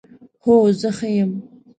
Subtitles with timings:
[0.43, 1.31] هو، زه ښه یم